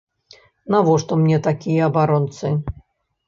Навошта 0.75 1.13
мне 1.19 1.37
такія 1.49 1.81
абаронцы?! 1.91 2.47